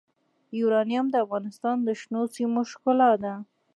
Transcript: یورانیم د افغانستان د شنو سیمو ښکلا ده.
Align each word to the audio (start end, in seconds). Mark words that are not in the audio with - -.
یورانیم 0.59 1.05
د 1.11 1.15
افغانستان 1.25 1.77
د 1.83 1.89
شنو 2.01 2.21
سیمو 2.35 2.61
ښکلا 2.71 3.11
ده. 3.23 3.33